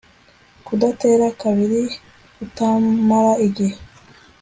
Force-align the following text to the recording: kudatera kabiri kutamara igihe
kudatera 0.65 1.25
kabiri 1.41 1.81
kutamara 2.35 3.31
igihe 3.47 3.75